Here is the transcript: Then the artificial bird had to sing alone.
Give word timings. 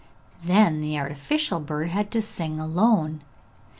Then 0.43 0.81
the 0.81 0.97
artificial 0.97 1.59
bird 1.59 1.89
had 1.89 2.09
to 2.09 2.23
sing 2.23 2.59
alone. 2.59 3.21